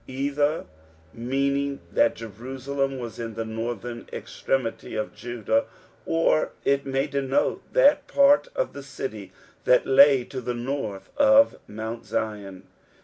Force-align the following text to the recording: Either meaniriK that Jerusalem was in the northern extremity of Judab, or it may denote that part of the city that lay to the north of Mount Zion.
Either 0.07 0.65
meaniriK 1.15 1.77
that 1.91 2.15
Jerusalem 2.15 2.97
was 2.97 3.19
in 3.19 3.35
the 3.35 3.45
northern 3.45 4.09
extremity 4.11 4.95
of 4.95 5.13
Judab, 5.13 5.65
or 6.07 6.53
it 6.65 6.87
may 6.87 7.05
denote 7.05 7.61
that 7.73 8.07
part 8.07 8.47
of 8.55 8.73
the 8.73 8.81
city 8.81 9.31
that 9.65 9.85
lay 9.85 10.23
to 10.23 10.41
the 10.41 10.55
north 10.55 11.11
of 11.17 11.59
Mount 11.67 12.03
Zion. 12.07 12.63